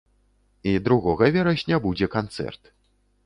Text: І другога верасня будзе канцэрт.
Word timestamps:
І 0.69 0.71
другога 0.87 1.27
верасня 1.35 1.79
будзе 1.85 2.07
канцэрт. 2.17 2.61